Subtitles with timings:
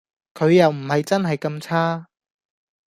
[0.33, 2.07] 佢又唔係真係咁差